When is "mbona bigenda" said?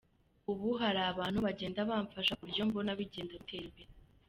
2.69-3.33